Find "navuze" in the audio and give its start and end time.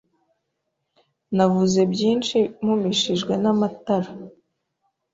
1.35-1.81